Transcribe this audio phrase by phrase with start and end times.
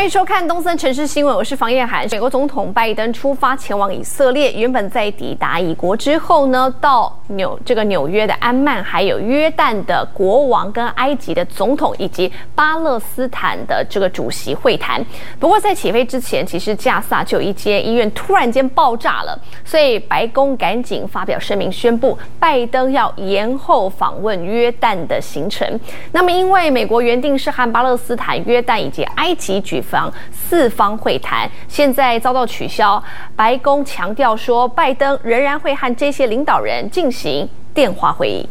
[0.00, 2.08] 欢迎收看东森城市新闻，我是房彦涵。
[2.10, 15.04] 美国总统拜登出发前往以色列，原本在抵达以国之后呢，到纽这个纽约的安曼，还有约旦的国王跟埃及的总统以及巴勒斯坦的这个主席会谈。
[15.38, 25.78] 不过在起飞之前，其实加萨就有一间医院突然间爆炸了，所以白宫赶紧发表声明宣布，拜登要延后访问约旦的行程。
[26.10, 33.02] 那么因为美国原定是和巴勒斯坦、约旦以及埃及举方四方会谈现在遭到取消，
[33.34, 38.48] 白宫强调说，拜登仍然会和这些领导人进行电话会议。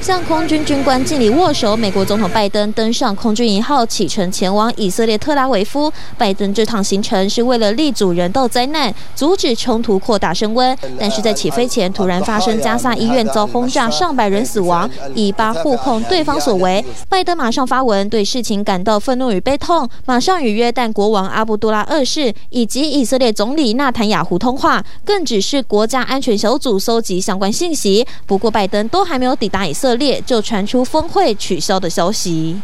[0.00, 5.90] 向空军军官敬礼握手，美国总统拜登登上空军一号启程前往以色列特拉维夫。
[6.18, 10.76] 拜登这趟行程是为了力阻人道灾难，阻止冲突扩大升温。
[11.00, 16.84] 但是在起飞前，突然发生加萨医院遭轰炸，上百人死亡，以巴互控对方所为。
[17.08, 28.06] 拜登马上发文对事情感到愤怒与悲痛，马上与约旦国王阿卜杜拉二世以及以色列总理纳坦雅胡通话，更指示国家安全小组搜集相关信息。
[28.26, 30.20] 不过拜登都还没有抵达以色列。
[30.26, 32.60] 就传出峰会取消的消息。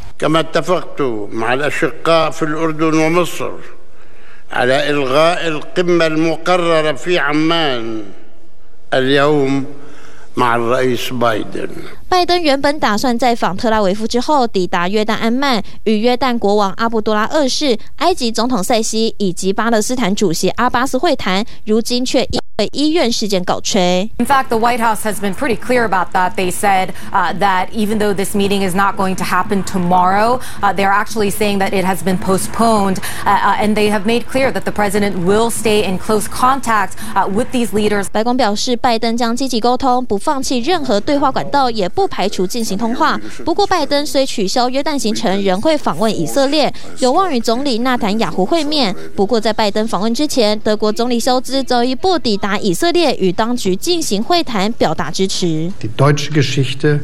[12.09, 24.11] 拜登原本打算在访特拉维夫之后，抵达约旦安曼，与约旦国王阿卜杜拉二世、埃及总统塞西以及巴勒斯坦主席阿巴斯会谈，如今却因为医院事件告吹。
[24.19, 26.35] In fact, the White House has been pretty clear about that.
[26.37, 30.75] They said uh, that even though this meeting is not going to happen tomorrow, uh,
[30.75, 34.53] they are actually saying that it has been postponed, uh, and they have made clear
[34.53, 36.91] that the president will stay in close contact
[37.33, 38.07] with these leaders.
[38.13, 43.19] 白宫表示，拜登将积极沟通，不放弃任何对话管道，也不排除进行通话。
[43.47, 48.95] 不过，拜登虽取消约旦行程，仍会访问以色列，有望与总理纳坦雅胡会面。
[49.17, 52.50] 不过，在拜登访问之前，德国总理萧兹早一不抵达。
[52.59, 55.73] 以色列与当局进行会谈，表达支持。
[55.81, 57.01] Die deutsche Geschichte,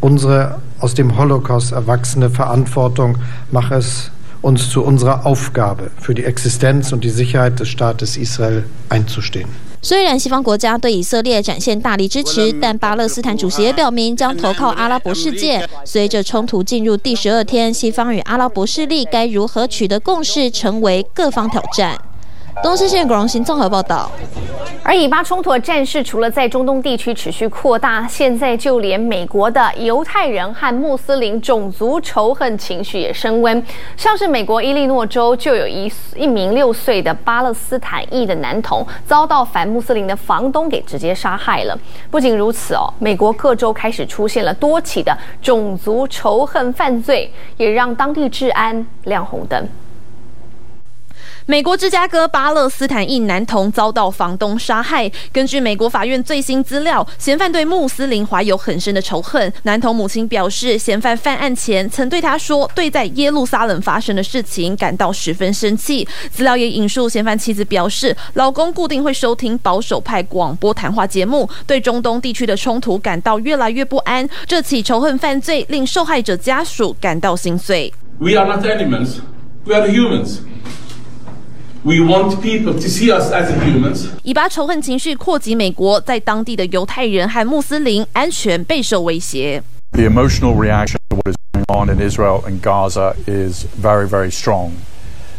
[0.00, 3.16] unsere aus dem Holocaust erwachsene Verantwortung,
[3.50, 4.10] macht es
[4.40, 9.46] uns zu unserer Aufgabe, für die Existenz und die Sicherheit des Staates Israel einzustehen。
[9.80, 15.68] 虽然西方国家对以色列展现大力支持，但巴勒斯坦主席也表明将投靠阿拉伯世界。
[15.84, 21.96] 随着冲突进入第十二天，西方与阿拉伯势力该如何取得共识，成为各方挑战。
[22.60, 24.10] 东森新闻广荣新综合报道，
[24.82, 33.62] 而以巴冲突的战事除了在中东地区持续扩大，现在就连美国的犹太人和穆斯林种族仇恨情绪也升温。
[33.96, 41.78] 像是美国伊利诺州就有一一名六岁的巴勒斯坦裔的男童遭到反穆斯林的房东给直接杀害了。
[42.10, 49.66] 不仅如此哦，美国各州开始出现了多起的种族仇恨犯罪，也让当地治安亮红灯。
[51.50, 55.10] 美国芝加哥巴勒斯坦裔男童遭到房东杀害。
[55.32, 59.50] 根据美国法院最新资料，嫌犯对穆斯林怀有很深的仇恨。
[59.62, 66.06] 男童母亲表示，嫌犯犯案前曾对他说，对在耶路撒冷发生的事情感到十分生气。
[66.30, 74.28] 资料也引述嫌犯妻子表示，老公固定会收听保守派广播谈话节目，对中东地区的冲突感到越来越不安。
[74.44, 77.90] 这起仇恨犯罪令受害者家属感到心碎。
[78.18, 79.20] We are not animals.
[79.64, 80.40] We are humans.
[81.83, 84.07] We want people to see us as humans.
[84.23, 89.61] 以巴仇恨情绪扩及美国，在当地的犹太人和穆斯林安全备受威胁。
[89.91, 94.71] The emotional reaction to what is going on in Israel and Gaza is very, very strong.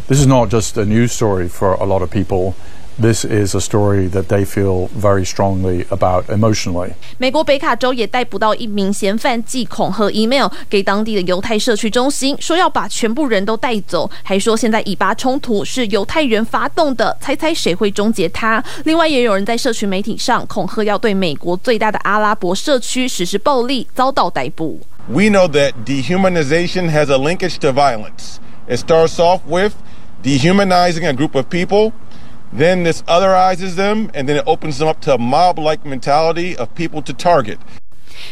[0.06, 2.54] This is not just a news story for a lot of people.
[2.98, 6.92] This is a story that they feel very strongly about emotionally.
[7.18, 18.62] 美国北卡州也逮捕到一名嫌犯，寄恐吓 email 给当地的犹太社区中心，说要把全部人都带走，还说现在以巴冲突是犹太人发动的，猜猜谁会终结它？
[18.84, 24.78] 另外，也有人在社群媒体上恐吓要对美国最大的阿拉伯社区实施暴力，遭到逮捕。
[25.08, 28.36] We know that dehumanization has a linkage to violence.
[28.68, 29.72] It starts off with
[30.22, 31.92] dehumanizing a group of people.
[32.57, 36.69] Then this otherizes them, and then it opens them up to a mob-like mentality of
[36.75, 37.57] people to target.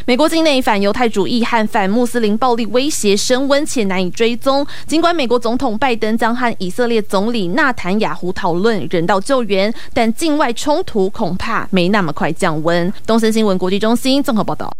[0.04, 4.66] 美国境内反犹太主义和反穆斯林暴力威胁升温且难以追踪。
[4.86, 12.92] 尽管美国总统拜登将和以色列总理纳坦雅胡讨论人道救援，但境外冲突恐怕没那么快降温。
[13.06, 14.70] 东森新闻国际中心综合报道。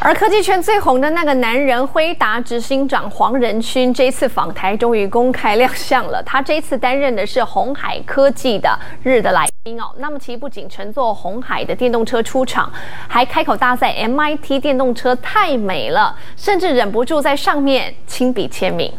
[0.00, 6.22] 而科技圈最红的那个男人，辉达执行长黄仁勋，这次访台终于公开亮相了。
[6.22, 9.90] 他这次担任的是红海科技的日的来宾哦。
[9.98, 12.72] 那么其不仅乘坐红海的电动车出场，
[13.08, 18.92] 还开口搭载 MIT 电动车太美了，甚至忍不住在上面亲笔签名。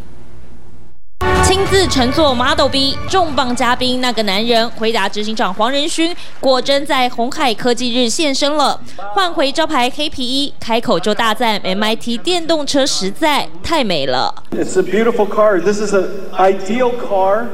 [1.50, 8.80] 亲自乘坐 Model B 重磅嘉宾那个男人，回答执行长黄仁勋，果真在红海科技日现身了，
[9.16, 14.44] 换回招牌黑皮衣，开口就大赞 MIT 电动车实在太美了。
[14.52, 15.60] It's a beautiful car.
[15.60, 16.08] This is an
[16.38, 17.48] ideal car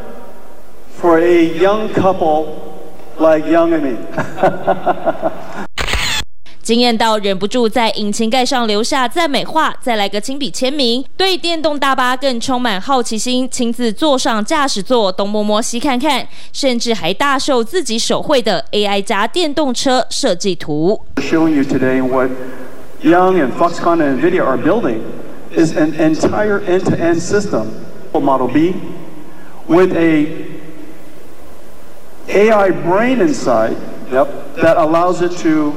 [1.00, 2.48] for a young couple
[3.18, 3.96] like Young and me.
[6.66, 11.06] 惊艳到忍不住在引擎盖上留下赞美话，再来个亲笔签名。
[11.16, 21.00] 对电动大巴更充满好奇心，亲自坐上驾驶座，东摸摸西看看，甚至还大秀自己手绘的 AI 加电动车设计图。
[21.18, 22.32] Showing you today what
[23.04, 25.02] Young and Foxconn and NVIDIA are building
[25.56, 27.68] is an entire end-to-end system
[28.12, 28.74] for Model B
[29.68, 30.26] with a
[32.28, 33.76] AI brain inside,
[34.12, 34.26] yep,
[34.60, 35.74] that allows it to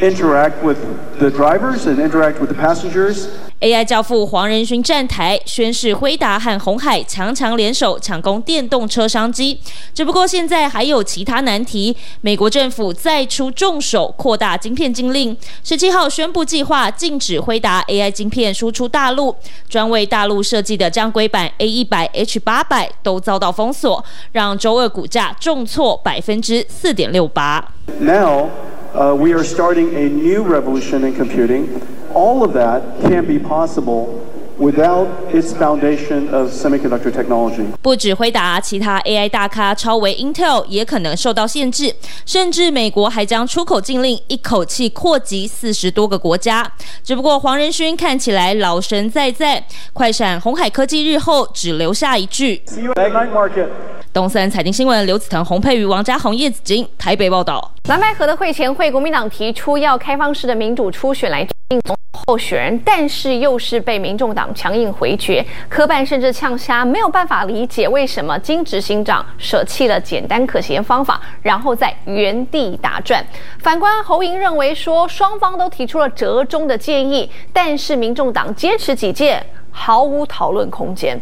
[0.00, 0.78] interact with
[1.18, 3.26] the drivers and interact with the passengers.
[3.60, 9.60] AI 教父黄仁勋站台宣示，辉达和鸿海强强联手抢攻电动车商机。
[9.94, 19.36] 只不过现在还有其他难题，美国政府再出重手扩大晶片禁令，十七号宣布计划禁止辉达 AI 晶片输出大陆，
[19.68, 27.64] 专为大陆设计的将规版 A 一百 H 八百都遭到封锁，让周二股价重挫百分之四点六八。
[28.00, 28.48] Now.
[28.94, 31.80] Uh, we are starting a new revolution in computing.
[32.14, 34.20] All of that can't be possible
[34.58, 37.64] without its foundation of semiconductor technology.
[37.80, 41.94] 不止辉达，其他 AI 大咖超微 Intel 也可能受到限制，
[42.26, 46.70] 甚至美国还将出口禁令一口气扩及四十多个国家。
[47.02, 49.64] 只不过黄仁勋看起来老神在在，
[49.94, 52.62] 快闪红海科技日后只留下一句。
[52.66, 53.68] See you at night market.
[54.12, 57.71] 东森财经新闻，刘子腾、洪佩瑜、王家宏、叶子金，台北报道。
[57.88, 61.80] 蓝白合的会前会，国民党提出要开放式的民主初选来决定
[62.12, 65.44] 候选人，但是又是被民众党强硬回绝。
[65.68, 73.26] 科办甚至呛瞎，没有办法理解为什么金执行长舍弃了简单可行方法，然后在原地打转。
[73.58, 81.20] 反观侯莹认为说，双方都提出了折中的建议，但是民众党坚持己见，毫无讨论空间。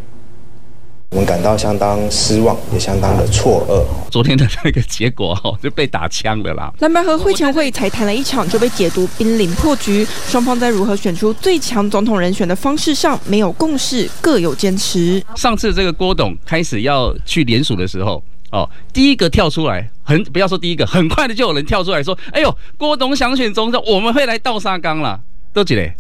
[1.10, 4.10] 我们感到相当失望，也相当的错愕。
[4.12, 6.72] 昨天的那个结果哦，就被打枪了啦。
[6.78, 10.06] 蓝白和会前会才谈了一场，就被解读濒临破局。
[10.28, 15.20] 双方在如何选出最强总统人选的方式上没有共识，各有坚持。
[15.34, 18.22] 上次这个郭董开始要去联署的时候，
[18.52, 25.18] 哦，第一个跳出来，很不要说第一个，很快的就有人跳出来说：“哎呦，郭董想选总统，我们会来倒沙缸了。”
[25.52, 25.92] 都几嘞？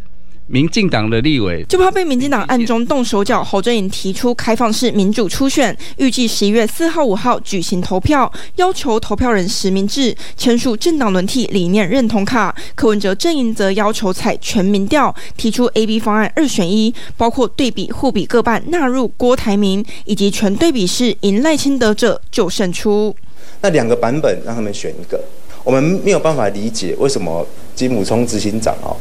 [0.52, 3.42] 民进党的立委就怕被民进党暗中动手脚。
[3.44, 12.52] 侯正颖提出开放式民主初选，预计十一月四号、五号举行投票，要求投票人实名制，签署政党轮替理念认同卡。
[12.74, 23.14] 柯文哲阵营则要求采全民调，提出 A、B 方案二选一，包括对比、互比各半纳入郭台铭，以及全对比式赢赖清德者就胜出。
[23.60, 25.22] 那两个版本让他们选一个，
[25.62, 28.96] 我们没有办法理解为什么金溥聪执行长哦。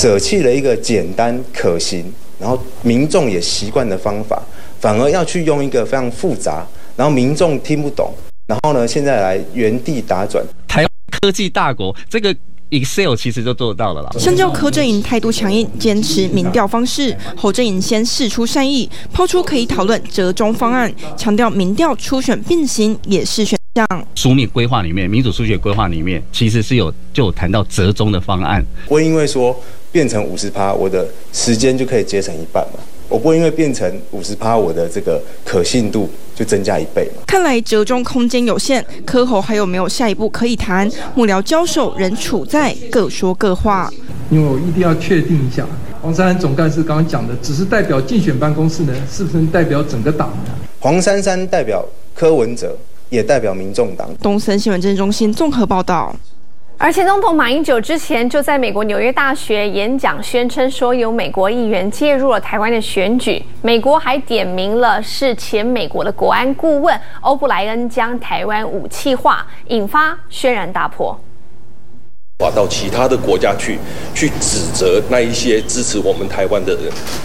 [0.00, 2.02] 舍弃了一个简单可行，
[2.38, 4.42] 然后民众也习惯的方法，
[4.80, 6.66] 反而要去用一个非常复杂，
[6.96, 8.10] 然后民众听不懂，
[8.46, 10.42] 然后呢，现在来原地打转。
[10.66, 12.34] 台湾科技大国，这个
[12.70, 14.08] Excel 其实就做到了啦。
[14.18, 24.06] 相较柯阵营态度强硬，坚持民调方式，侯阵营先试出善意，抛出可以讨论折中方案，强调民调初选并行也是选项。
[24.14, 28.64] 书面规划里面，民主初选规划里面，其实是有就有谈到折中的方案。
[28.88, 29.54] 我因为说。
[29.92, 32.80] 变成五十趴，我的时间就可以节省一半嘛。
[33.08, 37.22] 我不会因为变成五十趴，我的这个可信度就增加一倍嘛。
[37.26, 40.88] 看来折中空间有限，柯侯还有没有下一步可以谈？
[41.16, 43.90] 幕僚交手仍处在各说各话。
[44.30, 45.66] 因为我一定要确定一下，
[46.00, 50.52] 黄珊珊总干事刚刚讲的，只是代表竞选办公室呢，是不是代表整个党呢？
[50.78, 52.78] 黄珊珊代表柯文哲，
[53.08, 54.08] 也代表民众党。
[54.22, 56.14] 东森新闻政治中心综合报道。
[56.82, 63.44] 而前总统马英九之前就在美国纽约大学演讲，宣称说有美国议员介入了台湾的选举。
[63.60, 71.14] 美国还点名了是前美国的国安顾问欧布莱恩将台湾武器化，引发轩然大波。
[72.48, 73.76] 到其他的国家去，
[74.14, 76.84] 去指责那一些支持我们台湾的人，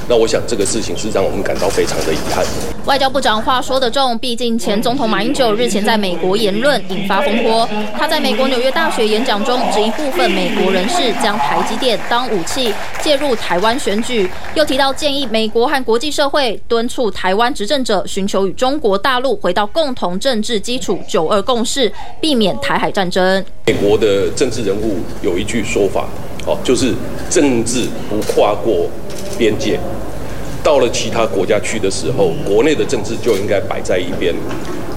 [0.10, 2.44] 那我想这个事情是让我们感到非常的遗憾。
[2.86, 7.70] 外交部长话说得重，毕竟前总统马英九日前在美国言论引发风波。
[7.96, 21.92] 他在美国纽约大学演讲中，指一部分美国人士将台积电当武器介入台湾选举，又提到建议美国和国际社会敦促台湾执政者寻求与中国大陆回到共同政治基础“九二共识”，
[22.22, 23.44] 避免台海战争。
[23.66, 25.00] 美国的政治人物。
[25.22, 26.08] 有一句说法，
[26.46, 26.94] 哦，就是
[27.30, 28.90] 政治不跨过
[29.38, 29.80] 边界，
[30.64, 34.34] 到了其他国家去的时候，国内的政治就应该摆在一边。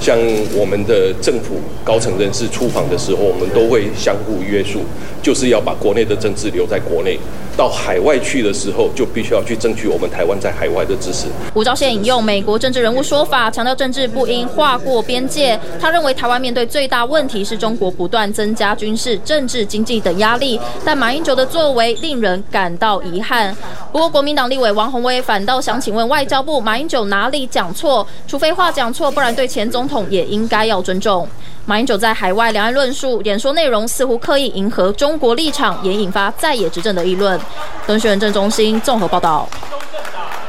[0.09, 0.17] 像
[0.55, 4.81] 我们的政府高层人士出访的时候，我们都会相互约束，
[5.23, 7.19] 就是要把国内的政治留在国内。
[7.59, 11.27] 到海外去的时候，就必须要去争取我们台湾在海外的支持。
[11.55, 15.59] 吴钊燮引用美国政治人物说法，强调政治不应划过边界。
[15.81, 23.55] 他认为台湾面对最大问题是中国不断增加军事、政治、经济等压力，但马英九的作为令人感到遗憾。
[23.91, 28.07] 不过，国民党立委王鸿威反倒想请问外交部，马英九哪里讲错？
[28.29, 31.26] 除非话讲错，不然对前总统也应该要尊重。
[31.64, 37.38] 马英九在海外两岸论述演说内容似乎刻意迎合中国立场，也引发在野执政的议论。
[37.87, 39.49] 敦学正中心综合报道。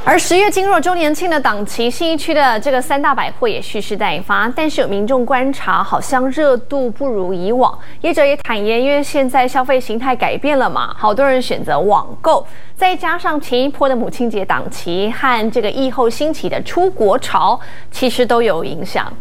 [0.05, 7.77] 而十月进入周年庆的档期，新一区的这个三大百货也蓄势待发，但是有民众观察，好像热度不如以往。
[8.01, 12.43] 业者也坦言，因为现在消费形态改变了嘛，好多人选择网购，
[12.75, 17.59] 再加上前一波的母亲节档期和这个疫后兴起的出国潮，
[17.91, 19.13] 其实都有影响。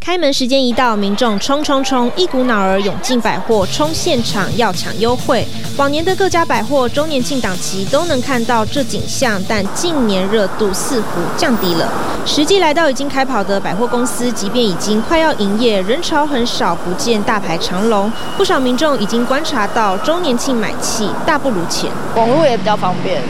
[0.00, 5.44] 开门时间一到，民众冲冲冲，一股脑儿涌进百货，冲现场要抢优惠。
[5.76, 11.06] 往年的各家百货周年庆档期都能看到这景象，但近年热度似乎
[11.38, 11.88] 降低了。
[12.26, 18.12] 实际来到已经开跑的百货公司，即便已经快要营业，人潮很少，不见大排长龙。
[18.36, 21.90] 不少民众已经观察到，周年庆买气大不如前。
[22.14, 23.22] 网络也比较方便。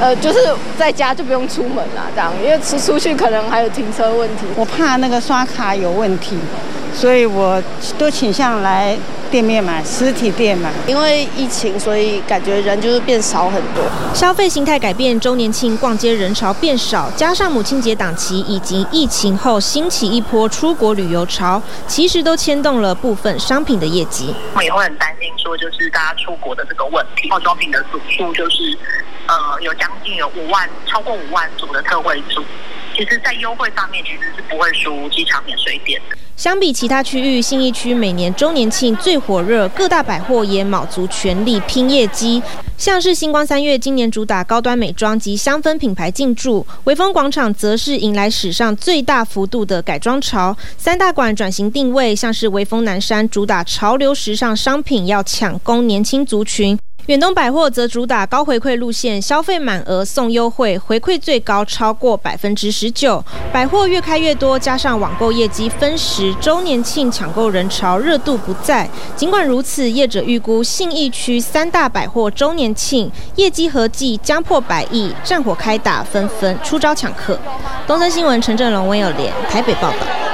[0.00, 0.38] 呃，就是
[0.78, 4.46] 在家就不用出门啦，这样，因为出出去可能还有停车问题。
[4.54, 6.36] 我怕那个刷卡有问题，
[6.94, 7.62] 所以我
[7.98, 8.96] 都倾向来
[9.30, 10.70] 店面买，实体店买。
[10.86, 13.84] 因为疫情，所以感觉人就是变少很多。
[14.14, 24.34] 消费形态改变，周年庆逛街人潮变少，加上母亲节档期以及疫情后兴起一波出国旅游潮，其实都牵动了部分商品的业绩。
[24.54, 28.76] 我也会很担心，说就是大家出国的这个问题，化妆品的组数就是。
[29.28, 32.42] 呃，有将近有五万，超过五万组的特惠组，
[32.98, 36.16] 其实，在优惠上面其实是不会输机场免税店的。
[36.36, 42.42] 相比其他区域，信义区每年周年庆最火热，各大百货也卯足全力拼业绩。
[42.76, 50.56] 像是星光三月今年主打高端美妆及香氛品牌进驻，微风广场则是迎来史上最大幅度的改装潮。
[50.76, 56.76] 三大馆转型定位，像是微风南山主打潮流时尚商品，要抢攻年轻族群。
[57.08, 63.24] 远东百货则主打高回馈路线，消费满额送优惠，回馈最高超过百分之十九。
[63.50, 68.86] 百货越开越多，加上网购业绩分时，周年庆抢购人潮热度不在。
[69.16, 77.38] 尽管如此，业者预估信义区三大百货周年庆业绩合计将破百亿，战火开打，纷纷出招抢客。
[77.86, 80.27] 东森新闻陈振龙、温友莲台北报道。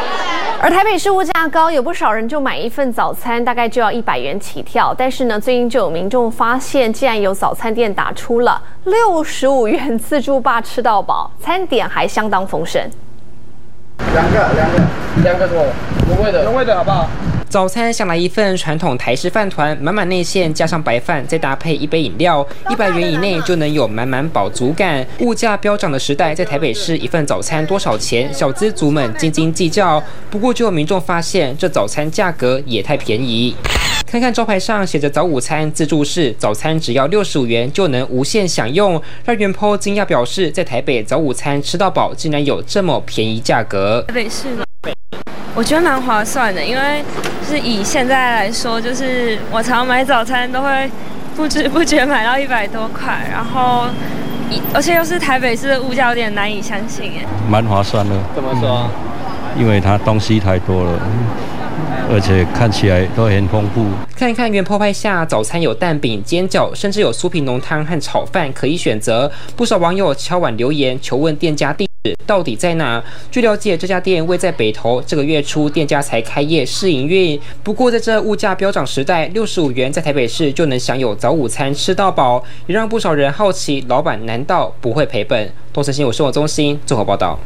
[0.65, 4.95] 而台北市物价高，有不少人就买一份早餐，大概就要一百元起跳。
[4.97, 12.81] 但是呢，最近就有民众发现，竟然有早餐店打出了六十五元自助霸吃到饱，餐点还相当丰盛。
[14.15, 14.79] 两个，两个，
[15.23, 15.67] 两个多，
[16.09, 17.11] 原味的，原味的好不好？
[17.55, 25.07] 早餐想来一份传统台式饭团，满满内馅加上白饭，再搭配一杯饮料，一百元以内就能有满满饱足感。
[25.21, 28.29] 物价飙涨的时代，在台北市一份早餐多少钱？
[28.35, 30.03] 小资族们斤斤计较。
[30.29, 33.55] 不过就有民众发现，这早餐价格也太便宜。
[34.05, 44.05] 看看招牌上写着“早午餐自助式”，早餐只要六十五元就能无限享用，让原 po 惊讶表示，在台北早午餐吃到饱，竟然有这么便宜价格。
[44.09, 44.65] 台北市吗？
[45.55, 47.05] 我觉得蛮划算的，因为
[47.41, 50.91] 就是以现在来说，就是我常买早餐都会
[51.37, 53.87] 不知不觉买到一百多块，然后
[54.75, 57.25] 而且又是台北市的物价，有点难以相信哎。
[57.49, 58.15] 蛮划算的。
[58.35, 58.89] 怎么说？
[59.57, 60.99] 因为它东西太多了。
[62.11, 63.87] 而且看起来都很丰富。
[64.15, 69.31] 看一看原拍下，早餐有蛋饼、煎饺，甚至有酥皮浓汤和炒饭可以选择。
[69.57, 71.91] 不少网友敲碗留言求问店家地址
[72.27, 73.03] 到底在哪。
[73.31, 77.39] 据了解，这家店位在北投，这个月初店家才开业试营运。
[77.63, 85.51] 不过在这物价飙涨时代，六十五元在台北市就能享有早午餐吃到饱，也让不少人好奇，老板难道不会赔本？
[85.73, 87.39] 东森新闻生活中心综合报道。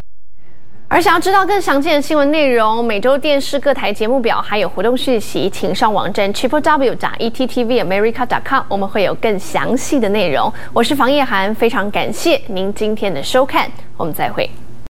[0.90, 10.50] 而想要知道更详尽的新闻内容，每周电视各台节目表还有活动讯息，请上网站 triple w 打 e t t v america dot com，我们会有更详细的内容。
[10.72, 14.50] 我是房叶涵，非常感谢您今天的收看，我们再会。